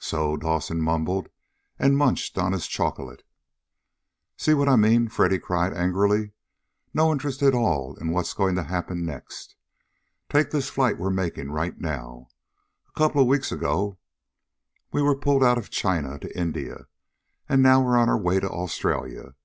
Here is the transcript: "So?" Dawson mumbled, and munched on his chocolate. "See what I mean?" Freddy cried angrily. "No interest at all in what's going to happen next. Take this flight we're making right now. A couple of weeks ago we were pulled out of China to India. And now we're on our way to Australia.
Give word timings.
"So?" 0.00 0.36
Dawson 0.36 0.80
mumbled, 0.82 1.28
and 1.78 1.96
munched 1.96 2.36
on 2.36 2.50
his 2.50 2.66
chocolate. 2.66 3.22
"See 4.36 4.54
what 4.54 4.68
I 4.68 4.74
mean?" 4.74 5.06
Freddy 5.06 5.38
cried 5.38 5.72
angrily. 5.72 6.32
"No 6.92 7.12
interest 7.12 7.44
at 7.44 7.54
all 7.54 7.94
in 7.94 8.10
what's 8.10 8.34
going 8.34 8.56
to 8.56 8.64
happen 8.64 9.04
next. 9.04 9.54
Take 10.28 10.50
this 10.50 10.68
flight 10.68 10.98
we're 10.98 11.10
making 11.10 11.52
right 11.52 11.80
now. 11.80 12.26
A 12.88 12.98
couple 12.98 13.20
of 13.22 13.28
weeks 13.28 13.52
ago 13.52 13.98
we 14.90 15.00
were 15.00 15.14
pulled 15.14 15.44
out 15.44 15.58
of 15.58 15.70
China 15.70 16.18
to 16.18 16.36
India. 16.36 16.88
And 17.48 17.62
now 17.62 17.84
we're 17.84 17.96
on 17.96 18.08
our 18.08 18.18
way 18.18 18.40
to 18.40 18.50
Australia. 18.50 19.36